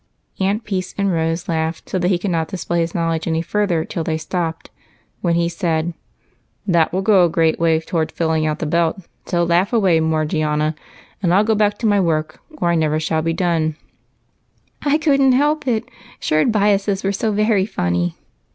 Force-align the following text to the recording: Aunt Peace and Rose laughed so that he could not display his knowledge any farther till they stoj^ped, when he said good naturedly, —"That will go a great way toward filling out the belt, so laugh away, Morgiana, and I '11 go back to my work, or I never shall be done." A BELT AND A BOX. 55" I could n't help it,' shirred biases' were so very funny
Aunt 0.39 0.63
Peace 0.63 0.95
and 0.97 1.11
Rose 1.13 1.47
laughed 1.47 1.87
so 1.87 1.99
that 1.99 2.07
he 2.07 2.17
could 2.17 2.31
not 2.31 2.47
display 2.47 2.79
his 2.79 2.95
knowledge 2.95 3.27
any 3.27 3.43
farther 3.43 3.85
till 3.85 4.03
they 4.03 4.17
stoj^ped, 4.17 4.69
when 5.21 5.35
he 5.35 5.47
said 5.47 5.85
good 5.85 5.93
naturedly, 5.93 5.95
—"That 6.73 6.91
will 6.91 7.01
go 7.03 7.23
a 7.25 7.29
great 7.29 7.59
way 7.59 7.79
toward 7.81 8.11
filling 8.11 8.47
out 8.47 8.57
the 8.57 8.65
belt, 8.65 9.05
so 9.27 9.43
laugh 9.43 9.71
away, 9.71 9.99
Morgiana, 9.99 10.73
and 11.21 11.31
I 11.31 11.35
'11 11.35 11.45
go 11.45 11.53
back 11.53 11.77
to 11.77 11.85
my 11.85 11.99
work, 12.01 12.39
or 12.57 12.69
I 12.69 12.73
never 12.73 12.99
shall 12.99 13.21
be 13.21 13.33
done." 13.33 13.61
A 13.63 13.69
BELT 13.69 13.75
AND 13.75 13.75
A 13.75 13.75
BOX. 13.75 14.93
55" 14.93 14.93
I 14.95 14.97
could 14.97 15.21
n't 15.21 15.33
help 15.35 15.67
it,' 15.67 15.83
shirred 16.19 16.51
biases' 16.51 17.03
were 17.03 17.11
so 17.11 17.31
very 17.31 17.67
funny 17.67 18.15